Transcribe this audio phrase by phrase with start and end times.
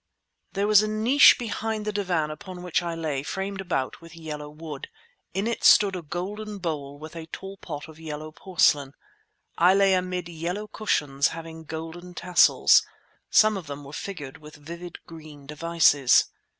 [0.53, 4.49] There was a niche behind the divan upon which I lay framed about with yellow
[4.49, 4.89] wood.
[5.35, 8.93] In it stood a golden bowl and a tall pot of yellow porcelain;
[9.59, 12.81] I lay amid yellow cushions having golden tassels.
[13.29, 16.25] Some of them were figured with vivid green devices.